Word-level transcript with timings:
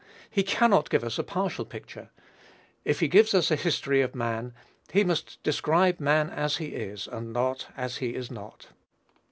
He 0.31 0.41
cannot 0.41 0.89
give 0.89 1.03
us 1.03 1.19
a 1.19 1.23
partial 1.23 1.63
picture. 1.63 2.09
If 2.83 3.01
he 3.01 3.07
gives 3.07 3.35
us 3.35 3.51
a 3.51 3.55
history 3.55 4.01
of 4.01 4.15
man, 4.15 4.51
he 4.91 5.03
must 5.03 5.37
describe 5.43 5.99
man 5.99 6.31
as 6.31 6.57
he 6.57 6.69
is, 6.69 7.05
and 7.05 7.31
not 7.31 7.67
as 7.77 7.97
he 7.97 8.15
is 8.15 8.31
not. 8.31 8.69